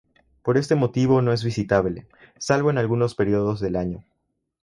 Por 0.41 0.57
este 0.57 0.73
motivo 0.73 1.21
no 1.21 1.31
es 1.31 1.43
visitable, 1.43 2.07
salvo 2.39 2.71
en 2.71 2.79
algunos 2.79 3.13
períodos 3.13 3.59
del 3.59 3.75
año. 3.75 4.03